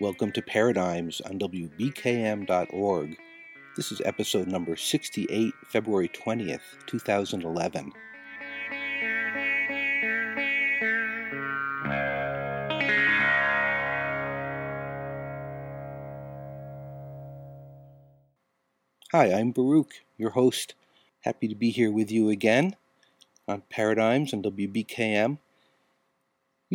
Welcome 0.00 0.32
to 0.32 0.42
Paradigms 0.42 1.20
on 1.20 1.38
WBKM.org. 1.38 3.16
This 3.76 3.92
is 3.92 4.02
episode 4.04 4.48
number 4.48 4.74
68, 4.74 5.54
February 5.68 6.08
20th, 6.08 6.62
2011. 6.86 7.92
Hi, 19.12 19.32
I'm 19.32 19.52
Baruch, 19.52 20.02
your 20.18 20.30
host. 20.30 20.74
Happy 21.20 21.46
to 21.46 21.54
be 21.54 21.70
here 21.70 21.92
with 21.92 22.10
you 22.10 22.30
again 22.30 22.74
on 23.46 23.62
Paradigms 23.70 24.34
on 24.34 24.42
WBKM. 24.42 25.38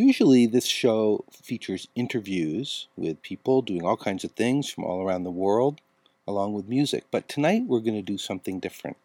Usually, 0.02 0.45
this 0.45 0.66
show 0.66 1.26
features 1.30 1.89
interviews 1.94 2.88
with 2.95 3.21
people 3.21 3.62
doing 3.62 3.84
all 3.85 3.98
kinds 3.98 4.23
of 4.23 4.31
things 4.31 4.70
from 4.70 4.85
all 4.85 5.03
around 5.03 5.26
the 5.26 5.30
world, 5.30 5.81
along 6.26 6.53
with 6.53 6.70
music. 6.70 7.03
But 7.12 7.27
tonight, 7.27 7.63
we're 7.67 7.81
going 7.81 7.98
to 7.98 8.02
do 8.02 8.17
something 8.17 8.62
different. 8.62 8.95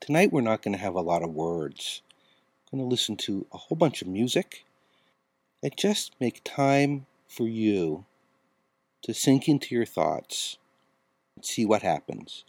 Tonight, 0.00 0.32
we're 0.32 0.40
not 0.40 0.60
going 0.60 0.74
to 0.74 0.82
have 0.82 0.96
a 0.96 1.02
lot 1.02 1.22
of 1.22 1.30
words. 1.30 2.02
We're 2.66 2.78
going 2.78 2.88
to 2.88 2.90
listen 2.90 3.16
to 3.18 3.46
a 3.52 3.58
whole 3.58 3.76
bunch 3.76 4.02
of 4.02 4.08
music 4.08 4.64
and 5.62 5.72
just 5.78 6.16
make 6.18 6.42
time 6.42 7.06
for 7.28 7.46
you 7.46 8.04
to 9.02 9.14
sink 9.14 9.48
into 9.48 9.72
your 9.72 9.86
thoughts 9.86 10.58
and 11.36 11.44
see 11.44 11.64
what 11.64 11.82
happens. 11.82 12.42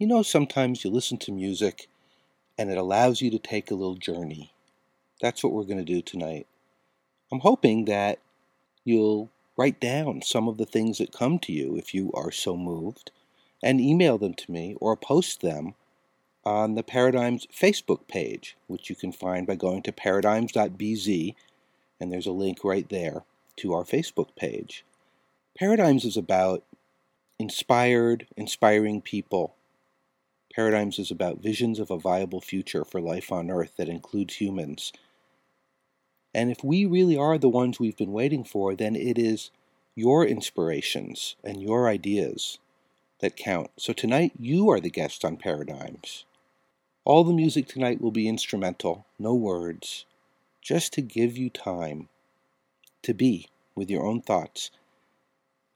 You 0.00 0.08
know, 0.08 0.24
sometimes 0.24 0.82
you 0.82 0.90
listen 0.90 1.18
to 1.18 1.30
music 1.30 1.86
and 2.58 2.72
it 2.72 2.76
allows 2.76 3.22
you 3.22 3.30
to 3.30 3.38
take 3.38 3.70
a 3.70 3.76
little 3.76 3.94
journey. 3.94 4.52
That's 5.20 5.44
what 5.44 5.52
we're 5.52 5.62
going 5.62 5.78
to 5.78 5.84
do 5.84 6.02
tonight. 6.02 6.48
I'm 7.34 7.40
hoping 7.40 7.86
that 7.86 8.20
you'll 8.84 9.28
write 9.56 9.80
down 9.80 10.22
some 10.22 10.46
of 10.46 10.56
the 10.56 10.64
things 10.64 10.98
that 10.98 11.10
come 11.10 11.40
to 11.40 11.52
you 11.52 11.76
if 11.76 11.92
you 11.92 12.12
are 12.12 12.30
so 12.30 12.56
moved 12.56 13.10
and 13.60 13.80
email 13.80 14.18
them 14.18 14.34
to 14.34 14.52
me 14.52 14.76
or 14.80 14.96
post 14.96 15.40
them 15.40 15.74
on 16.44 16.76
the 16.76 16.84
Paradigms 16.84 17.48
Facebook 17.52 18.06
page, 18.06 18.56
which 18.68 18.88
you 18.88 18.94
can 18.94 19.10
find 19.10 19.48
by 19.48 19.56
going 19.56 19.82
to 19.82 19.90
paradigms.bz, 19.90 21.34
and 21.98 22.12
there's 22.12 22.28
a 22.28 22.30
link 22.30 22.62
right 22.62 22.88
there 22.88 23.24
to 23.56 23.74
our 23.74 23.82
Facebook 23.82 24.36
page. 24.36 24.84
Paradigms 25.58 26.04
is 26.04 26.16
about 26.16 26.62
inspired, 27.40 28.28
inspiring 28.36 29.00
people. 29.00 29.56
Paradigms 30.54 31.00
is 31.00 31.10
about 31.10 31.42
visions 31.42 31.80
of 31.80 31.90
a 31.90 31.98
viable 31.98 32.40
future 32.40 32.84
for 32.84 33.00
life 33.00 33.32
on 33.32 33.50
Earth 33.50 33.72
that 33.76 33.88
includes 33.88 34.36
humans 34.36 34.92
and 36.34 36.50
if 36.50 36.64
we 36.64 36.84
really 36.84 37.16
are 37.16 37.38
the 37.38 37.48
ones 37.48 37.78
we've 37.78 37.96
been 37.96 38.12
waiting 38.12 38.44
for, 38.44 38.74
then 38.74 38.96
it 38.96 39.18
is 39.18 39.50
your 39.94 40.26
inspirations 40.26 41.36
and 41.44 41.62
your 41.62 41.88
ideas 41.88 42.58
that 43.20 43.36
count. 43.36 43.70
So 43.78 43.92
tonight, 43.92 44.32
you 44.38 44.68
are 44.70 44.80
the 44.80 44.90
guest 44.90 45.24
on 45.24 45.36
Paradigms. 45.36 46.24
All 47.04 47.22
the 47.22 47.32
music 47.32 47.68
tonight 47.68 48.00
will 48.00 48.10
be 48.10 48.28
instrumental, 48.28 49.06
no 49.18 49.34
words, 49.34 50.04
just 50.60 50.92
to 50.94 51.02
give 51.02 51.36
you 51.36 51.50
time 51.50 52.08
to 53.02 53.14
be 53.14 53.48
with 53.74 53.90
your 53.90 54.04
own 54.04 54.20
thoughts, 54.20 54.70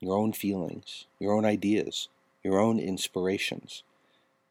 your 0.01 0.17
own 0.17 0.33
feelings, 0.33 1.07
your 1.19 1.35
own 1.35 1.45
ideas, 1.45 2.09
your 2.43 2.59
own 2.59 2.79
inspirations. 2.79 3.83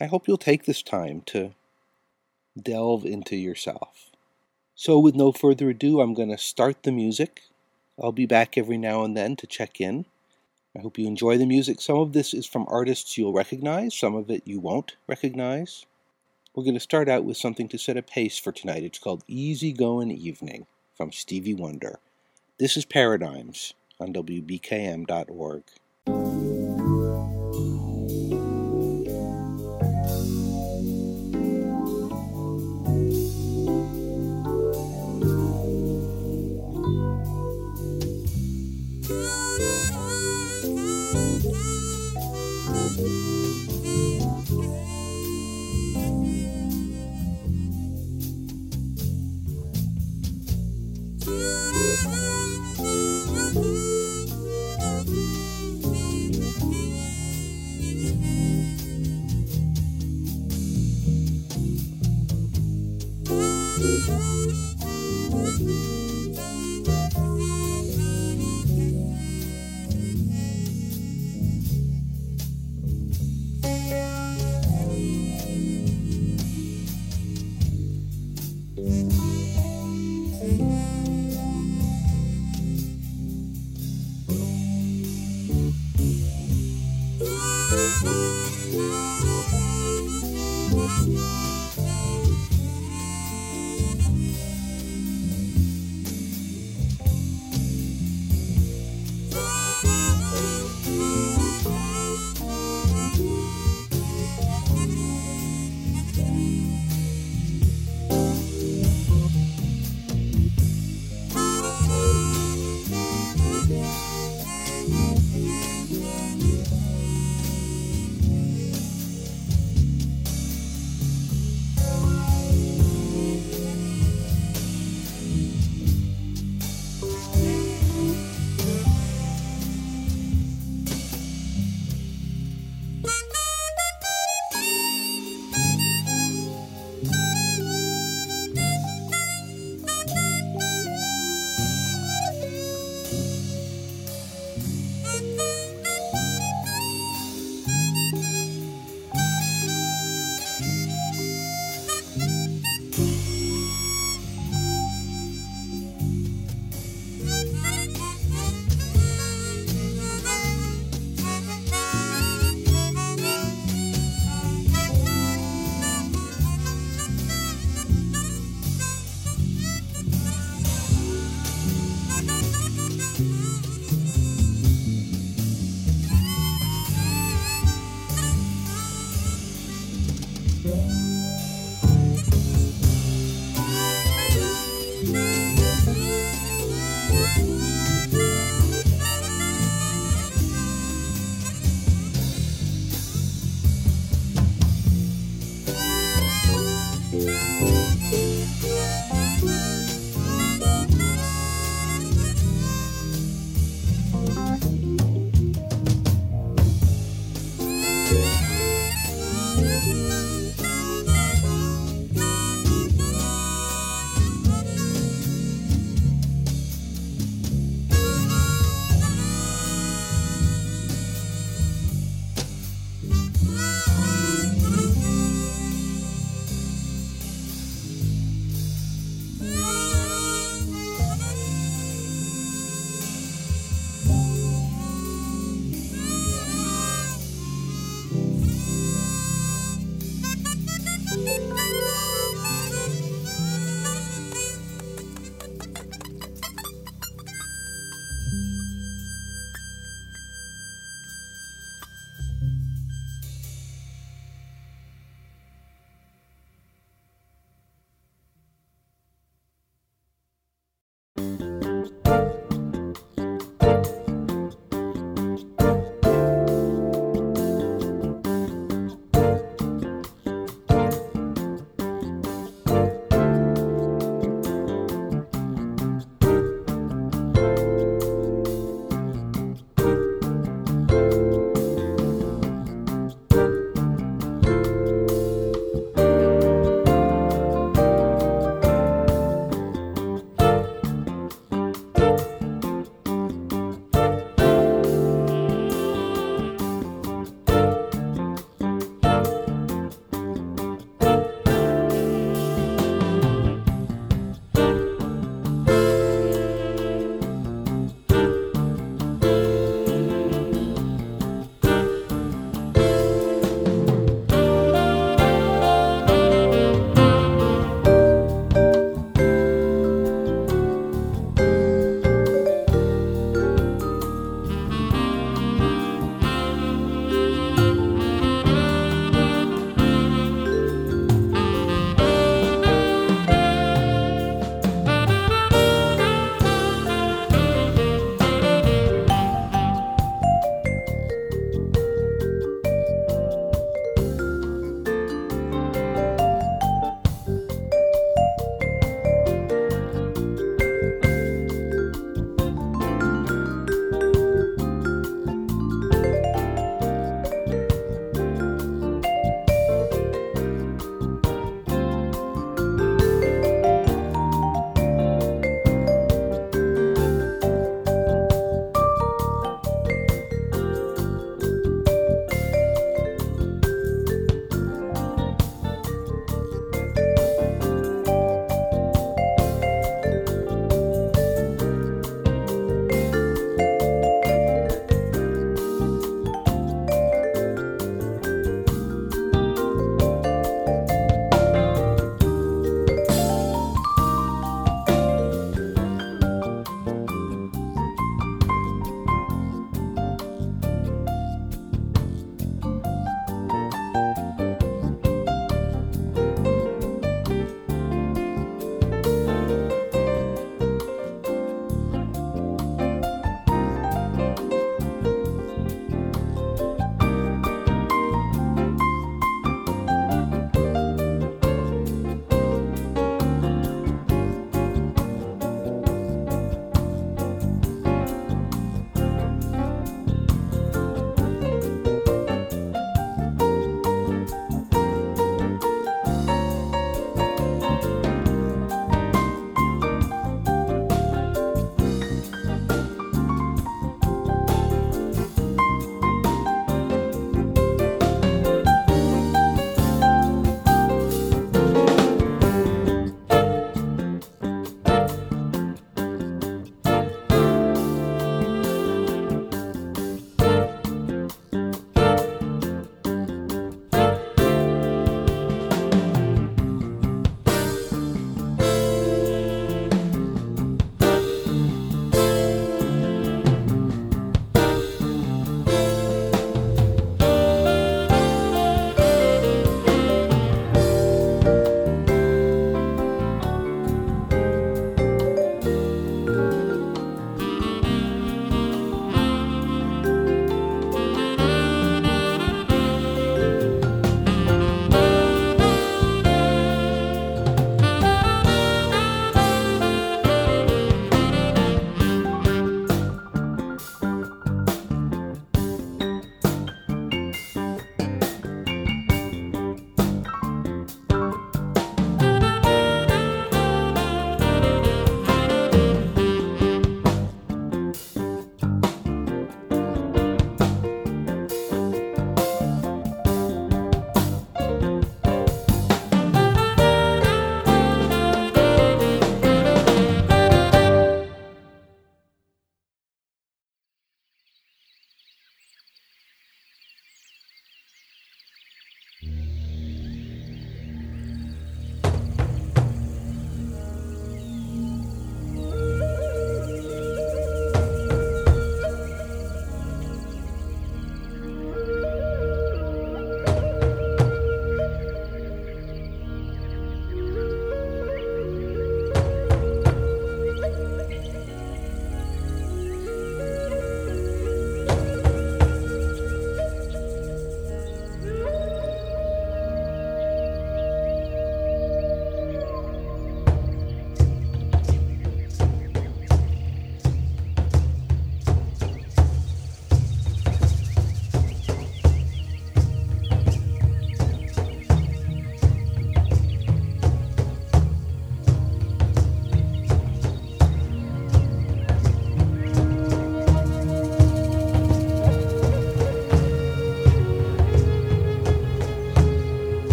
I 0.00 0.06
hope 0.06 0.26
you'll 0.26 0.38
take 0.38 0.64
this 0.64 0.82
time 0.82 1.22
to 1.26 1.54
delve 2.60 3.04
into 3.04 3.36
yourself. 3.36 4.09
So, 4.80 4.98
with 4.98 5.14
no 5.14 5.30
further 5.30 5.68
ado, 5.68 6.00
I'm 6.00 6.14
going 6.14 6.30
to 6.30 6.38
start 6.38 6.84
the 6.84 6.90
music. 6.90 7.42
I'll 8.02 8.12
be 8.12 8.24
back 8.24 8.56
every 8.56 8.78
now 8.78 9.04
and 9.04 9.14
then 9.14 9.36
to 9.36 9.46
check 9.46 9.78
in. 9.78 10.06
I 10.74 10.80
hope 10.80 10.96
you 10.96 11.06
enjoy 11.06 11.36
the 11.36 11.44
music. 11.44 11.82
Some 11.82 11.98
of 11.98 12.14
this 12.14 12.32
is 12.32 12.46
from 12.46 12.64
artists 12.66 13.18
you'll 13.18 13.34
recognize, 13.34 13.94
some 13.94 14.14
of 14.14 14.30
it 14.30 14.40
you 14.46 14.58
won't 14.58 14.96
recognize. 15.06 15.84
We're 16.54 16.64
going 16.64 16.72
to 16.72 16.80
start 16.80 17.10
out 17.10 17.26
with 17.26 17.36
something 17.36 17.68
to 17.68 17.76
set 17.76 17.98
a 17.98 18.02
pace 18.02 18.38
for 18.38 18.52
tonight. 18.52 18.82
It's 18.82 18.98
called 18.98 19.22
Easy 19.28 19.74
Goin' 19.74 20.10
Evening 20.10 20.66
from 20.96 21.12
Stevie 21.12 21.52
Wonder. 21.52 21.98
This 22.58 22.74
is 22.78 22.86
Paradigms 22.86 23.74
on 24.00 24.14
WBKM.org. 24.14 25.64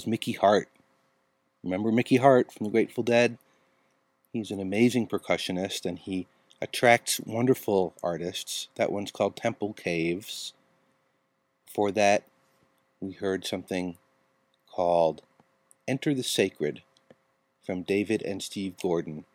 was 0.00 0.06
Mickey 0.06 0.32
Hart. 0.32 0.70
Remember 1.62 1.92
Mickey 1.92 2.16
Hart 2.16 2.50
from 2.50 2.64
the 2.64 2.70
Grateful 2.70 3.02
Dead? 3.02 3.36
He's 4.32 4.50
an 4.50 4.58
amazing 4.58 5.06
percussionist 5.06 5.84
and 5.84 5.98
he 5.98 6.26
attracts 6.62 7.20
wonderful 7.20 7.92
artists. 8.02 8.68
That 8.76 8.90
one's 8.90 9.10
called 9.10 9.36
Temple 9.36 9.74
Caves. 9.74 10.54
For 11.66 11.90
that, 11.90 12.22
we 12.98 13.12
heard 13.12 13.44
something 13.44 13.98
called 14.74 15.20
Enter 15.86 16.14
the 16.14 16.22
Sacred 16.22 16.80
from 17.62 17.82
David 17.82 18.22
and 18.22 18.42
Steve 18.42 18.76
Gordon. 18.80 19.26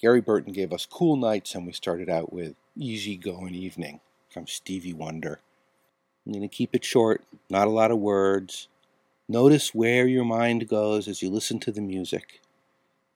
Gary 0.00 0.20
Burton 0.20 0.52
gave 0.52 0.72
us 0.72 0.84
Cool 0.84 1.14
Nights, 1.14 1.54
and 1.54 1.64
we 1.64 1.72
started 1.72 2.08
out 2.08 2.32
with 2.32 2.56
Easy 2.76 3.16
Going 3.16 3.54
Evening 3.54 4.00
from 4.30 4.48
Stevie 4.48 4.94
Wonder. 4.94 5.38
I'm 6.26 6.32
going 6.32 6.42
to 6.42 6.48
keep 6.48 6.74
it 6.74 6.84
short, 6.84 7.22
not 7.48 7.68
a 7.68 7.70
lot 7.70 7.92
of 7.92 7.98
words. 7.98 8.66
Notice 9.32 9.74
where 9.74 10.06
your 10.06 10.26
mind 10.26 10.68
goes 10.68 11.08
as 11.08 11.22
you 11.22 11.30
listen 11.30 11.58
to 11.60 11.72
the 11.72 11.80
music. 11.80 12.42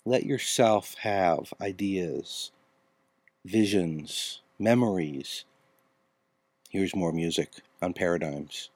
Let 0.06 0.24
yourself 0.24 0.94
have 1.00 1.52
ideas, 1.60 2.52
visions, 3.44 4.40
memories. 4.58 5.44
Here's 6.70 6.96
more 6.96 7.12
music 7.12 7.50
on 7.82 7.92
Paradigms. 7.92 8.70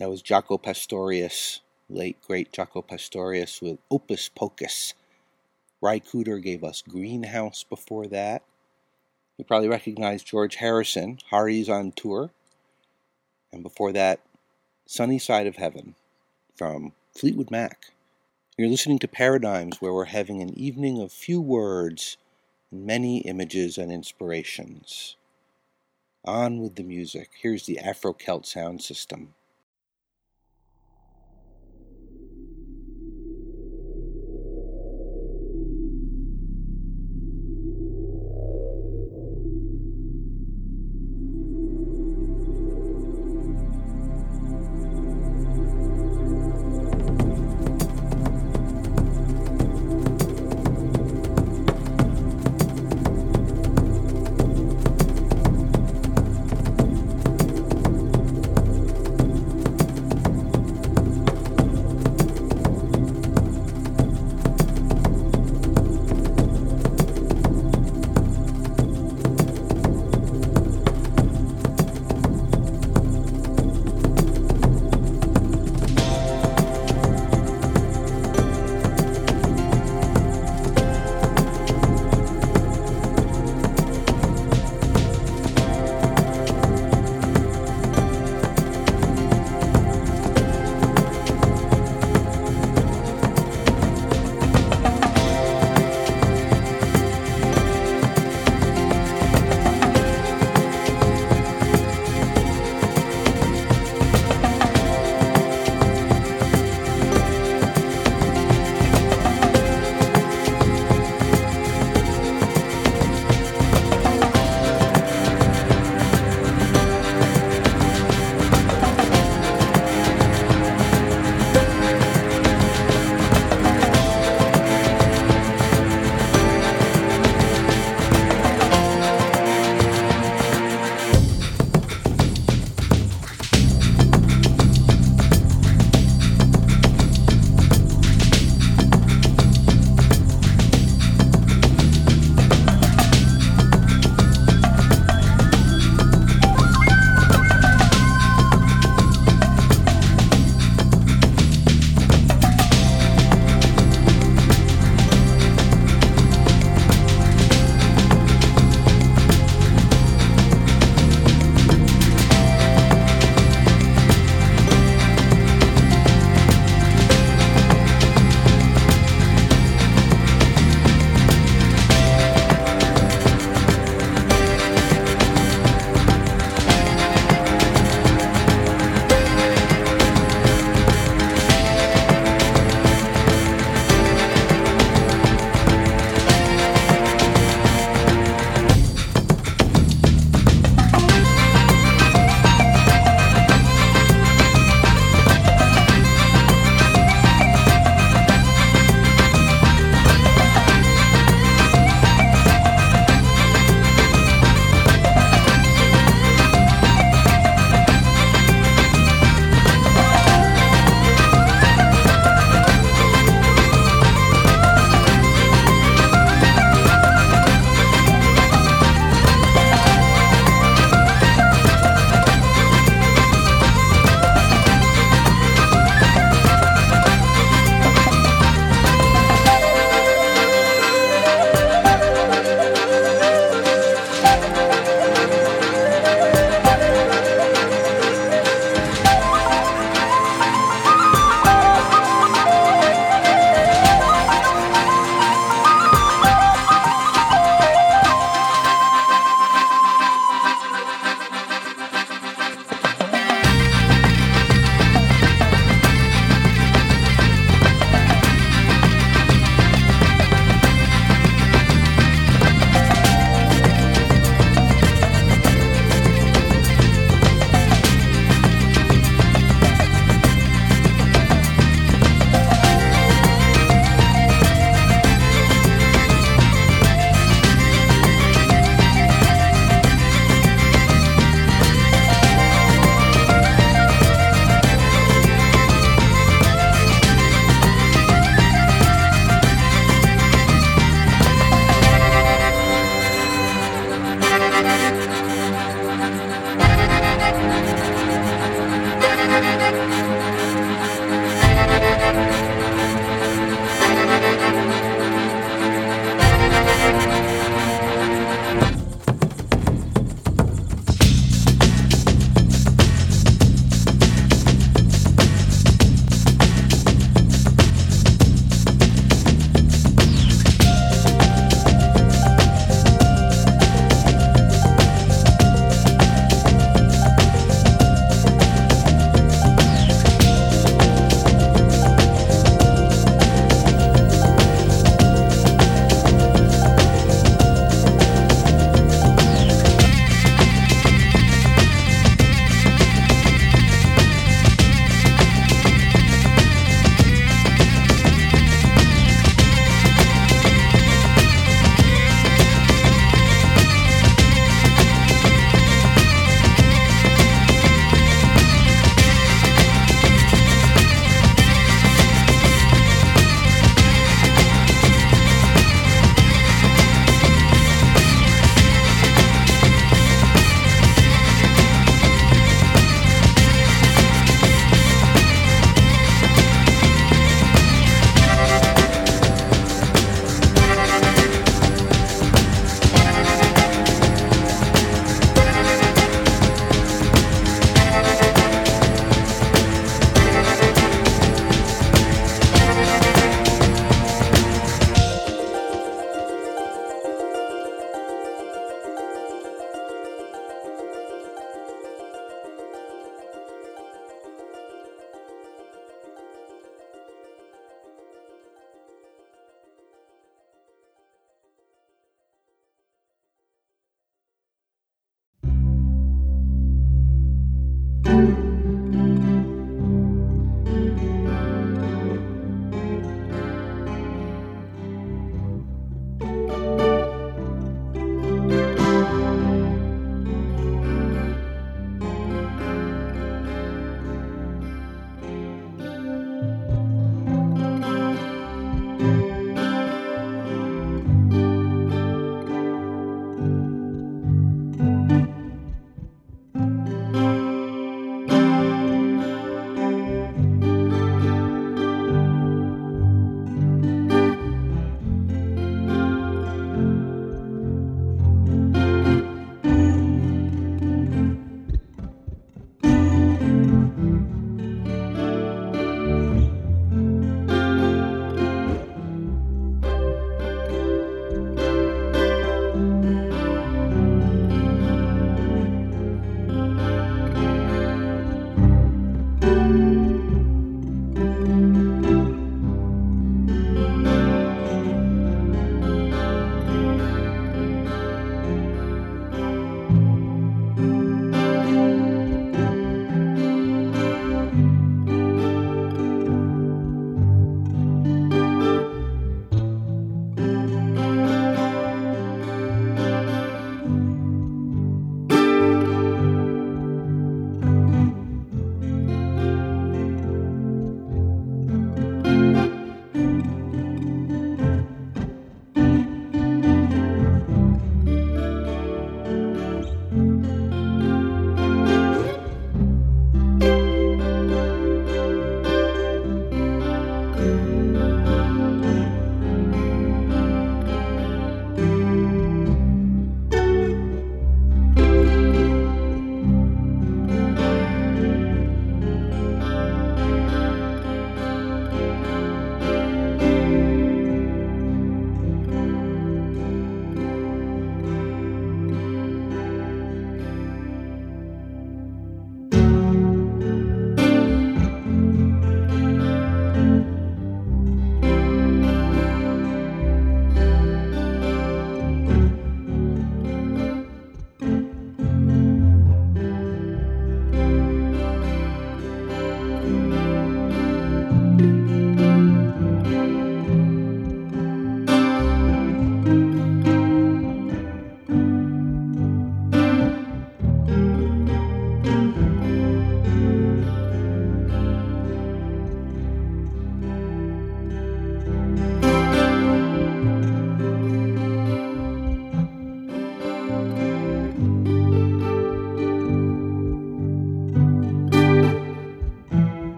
That 0.00 0.08
was 0.08 0.22
Jaco 0.22 0.60
Pastorius 0.60 1.60
late 1.90 2.16
great 2.26 2.52
Jaco 2.52 2.86
Pastorius 2.86 3.60
with 3.60 3.78
Opus 3.90 4.30
Pocus. 4.30 4.94
Ry 5.82 6.00
Cooder 6.00 6.42
gave 6.42 6.64
us 6.64 6.82
Greenhouse 6.88 7.64
before 7.64 8.06
that. 8.06 8.42
You 9.36 9.44
probably 9.44 9.68
recognize 9.68 10.22
George 10.22 10.56
Harrison, 10.56 11.18
Hari's 11.30 11.68
on 11.68 11.92
Tour. 11.92 12.30
And 13.52 13.62
before 13.62 13.92
that, 13.92 14.20
Sunny 14.86 15.18
Side 15.18 15.46
of 15.46 15.56
Heaven 15.56 15.94
from 16.56 16.92
Fleetwood 17.14 17.50
Mac. 17.50 17.92
You're 18.56 18.68
listening 18.68 19.00
to 19.00 19.08
Paradigms, 19.08 19.82
where 19.82 19.92
we're 19.92 20.06
having 20.06 20.40
an 20.40 20.58
evening 20.58 20.98
of 20.98 21.12
few 21.12 21.42
words 21.42 22.16
and 22.70 22.86
many 22.86 23.18
images 23.18 23.76
and 23.76 23.92
inspirations. 23.92 25.16
On 26.24 26.58
with 26.62 26.76
the 26.76 26.84
music. 26.84 27.32
Here's 27.42 27.66
the 27.66 27.78
Afro 27.78 28.14
Celt 28.14 28.46
sound 28.46 28.80
system. 28.82 29.34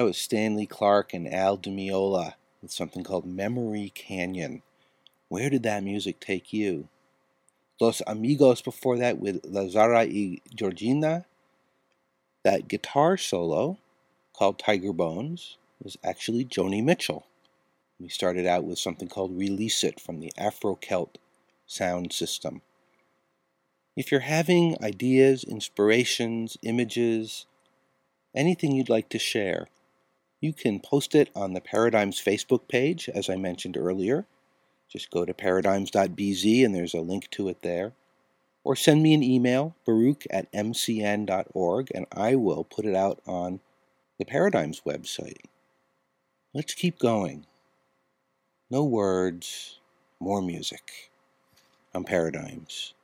That 0.00 0.06
was 0.06 0.16
Stanley 0.16 0.64
Clarke 0.64 1.12
and 1.12 1.30
Al 1.30 1.58
Di 1.58 1.70
Meola 1.70 2.32
with 2.62 2.72
something 2.72 3.04
called 3.04 3.26
Memory 3.26 3.92
Canyon. 3.94 4.62
Where 5.28 5.50
did 5.50 5.62
that 5.64 5.84
music 5.84 6.20
take 6.20 6.54
you? 6.54 6.88
Los 7.78 8.00
Amigos 8.06 8.62
before 8.62 8.96
that 8.96 9.18
with 9.18 9.42
Lazara 9.42 10.10
y 10.10 10.40
Georgina. 10.54 11.26
That 12.44 12.66
guitar 12.66 13.18
solo 13.18 13.76
called 14.32 14.58
Tiger 14.58 14.94
Bones 14.94 15.58
was 15.82 15.98
actually 16.02 16.46
Joni 16.46 16.82
Mitchell. 16.82 17.26
We 17.98 18.08
started 18.08 18.46
out 18.46 18.64
with 18.64 18.78
something 18.78 19.08
called 19.08 19.36
Release 19.36 19.84
It 19.84 20.00
from 20.00 20.20
the 20.20 20.32
Afro 20.38 20.76
Celt 20.76 21.18
sound 21.66 22.14
system. 22.14 22.62
If 23.98 24.10
you're 24.10 24.20
having 24.20 24.82
ideas, 24.82 25.44
inspirations, 25.44 26.56
images, 26.62 27.44
anything 28.34 28.72
you'd 28.72 28.88
like 28.88 29.10
to 29.10 29.18
share, 29.18 29.68
you 30.40 30.52
can 30.52 30.80
post 30.80 31.14
it 31.14 31.30
on 31.34 31.52
the 31.52 31.60
Paradigms 31.60 32.20
Facebook 32.20 32.68
page, 32.68 33.08
as 33.08 33.28
I 33.28 33.36
mentioned 33.36 33.76
earlier. 33.76 34.26
Just 34.88 35.10
go 35.10 35.24
to 35.24 35.34
paradigms.bz 35.34 36.64
and 36.64 36.74
there's 36.74 36.94
a 36.94 37.00
link 37.00 37.30
to 37.30 37.48
it 37.48 37.62
there. 37.62 37.92
Or 38.64 38.76
send 38.76 39.02
me 39.02 39.14
an 39.14 39.22
email, 39.22 39.74
baruch 39.86 40.26
at 40.30 40.52
mcn.org, 40.52 41.88
and 41.94 42.06
I 42.12 42.34
will 42.34 42.64
put 42.64 42.84
it 42.84 42.94
out 42.94 43.20
on 43.26 43.60
the 44.18 44.24
Paradigms 44.24 44.82
website. 44.86 45.44
Let's 46.52 46.74
keep 46.74 46.98
going. 46.98 47.46
No 48.70 48.84
words, 48.84 49.78
more 50.18 50.42
music. 50.42 51.10
On 51.94 52.04
Paradigms. 52.04 52.94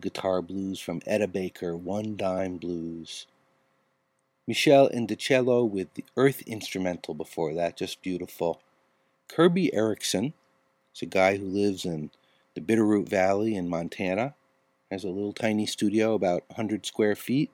Guitar 0.00 0.42
blues 0.42 0.80
from 0.80 1.00
Etta 1.06 1.28
Baker, 1.28 1.76
One 1.76 2.16
Dime 2.16 2.56
Blues. 2.56 3.26
Meshell 4.48 4.92
Ndegeocello 4.94 5.68
with 5.68 5.94
the 5.94 6.04
Earth 6.16 6.42
instrumental 6.42 7.14
before 7.14 7.54
that, 7.54 7.76
just 7.76 8.02
beautiful. 8.02 8.60
Kirby 9.28 9.72
Erickson 9.72 10.34
is 10.94 11.02
a 11.02 11.06
guy 11.06 11.36
who 11.36 11.46
lives 11.46 11.84
in 11.84 12.10
the 12.54 12.60
Bitterroot 12.60 13.08
Valley 13.08 13.54
in 13.54 13.68
Montana, 13.68 14.34
has 14.90 15.04
a 15.04 15.08
little 15.08 15.32
tiny 15.32 15.66
studio 15.66 16.14
about 16.14 16.42
100 16.48 16.84
square 16.84 17.16
feet, 17.16 17.50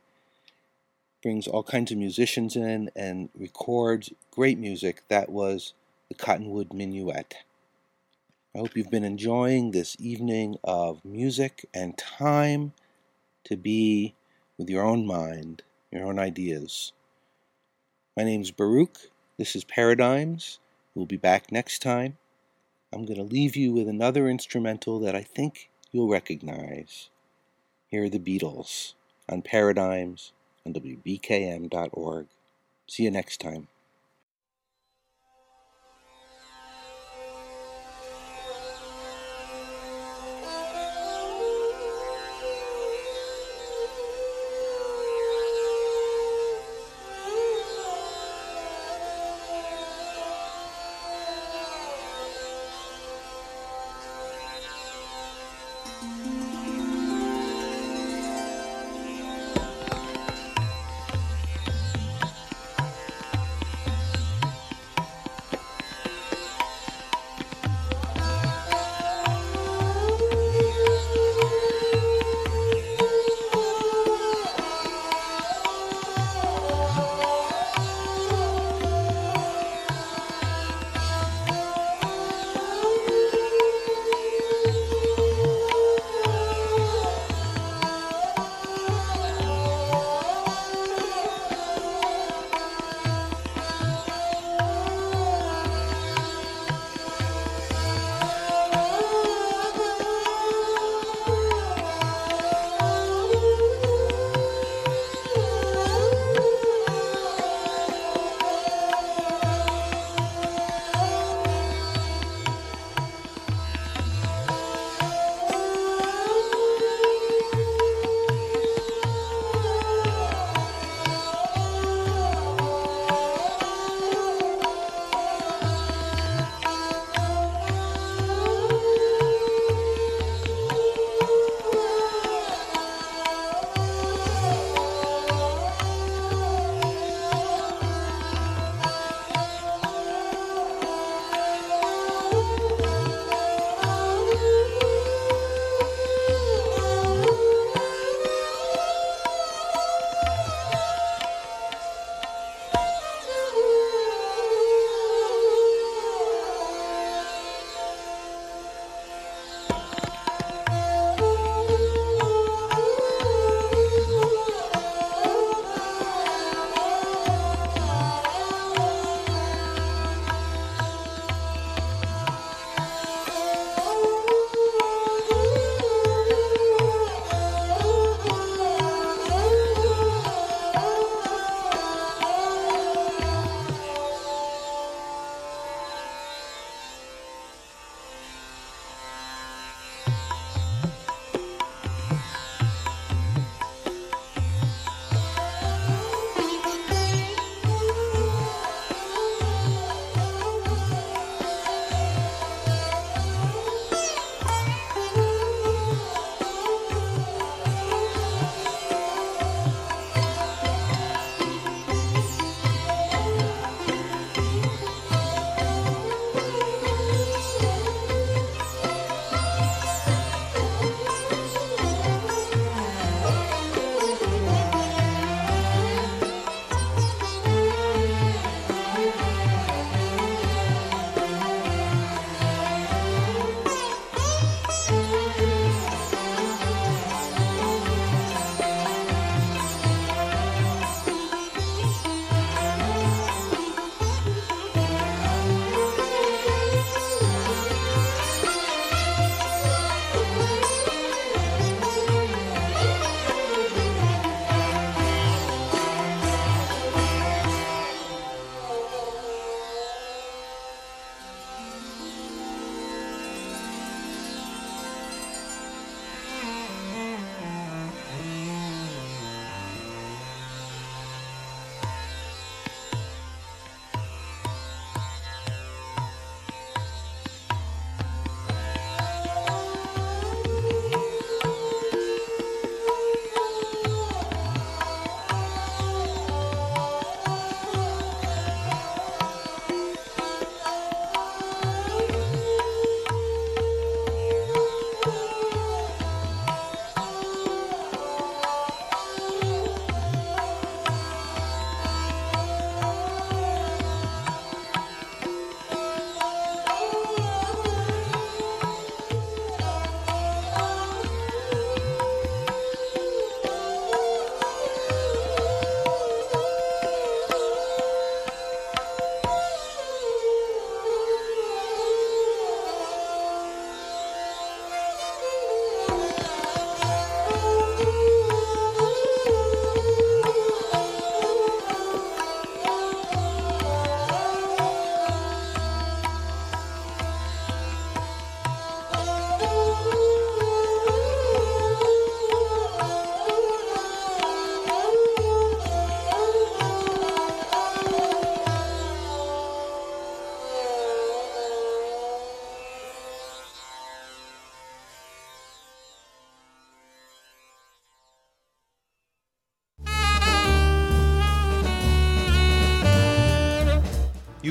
brings 1.22 1.46
all 1.46 1.62
kinds 1.62 1.92
of 1.92 1.98
musicians 1.98 2.56
in 2.56 2.90
and 2.96 3.28
records 3.38 4.10
great 4.30 4.58
music. 4.58 5.02
That 5.08 5.28
was 5.28 5.74
the 6.08 6.14
Cottonwood 6.14 6.70
Minuet. 6.70 7.34
I 8.52 8.58
hope 8.58 8.76
you've 8.76 8.90
been 8.90 9.04
enjoying 9.04 9.70
this 9.70 9.96
evening 10.00 10.56
of 10.64 11.04
music 11.04 11.66
and 11.72 11.96
time 11.96 12.72
to 13.44 13.56
be 13.56 14.14
with 14.58 14.68
your 14.68 14.82
own 14.82 15.06
mind, 15.06 15.62
your 15.92 16.04
own 16.04 16.18
ideas. 16.18 16.92
My 18.16 18.24
name's 18.24 18.50
Baruch. 18.50 18.98
This 19.38 19.54
is 19.54 19.62
Paradigms. 19.62 20.58
We'll 20.96 21.06
be 21.06 21.16
back 21.16 21.52
next 21.52 21.80
time. 21.80 22.18
I'm 22.92 23.04
going 23.04 23.18
to 23.18 23.22
leave 23.22 23.54
you 23.54 23.72
with 23.72 23.86
another 23.86 24.28
instrumental 24.28 24.98
that 24.98 25.14
I 25.14 25.22
think 25.22 25.70
you'll 25.92 26.08
recognize. 26.08 27.08
Here 27.86 28.02
are 28.02 28.08
the 28.08 28.18
Beatles 28.18 28.94
on 29.28 29.42
Paradigms 29.42 30.32
on 30.66 30.74
WBKM.org. 30.74 32.26
See 32.88 33.04
you 33.04 33.12
next 33.12 33.40
time. 33.40 33.68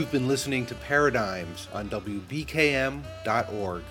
You've 0.10 0.22
been 0.22 0.28
listening 0.28 0.66
to 0.66 0.74
Paradigms 0.74 1.68
on 1.72 1.88
WBKM.org. 1.90 3.84